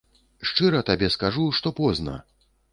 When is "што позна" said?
1.61-2.19